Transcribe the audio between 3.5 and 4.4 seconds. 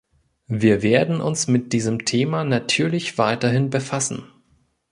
befassen.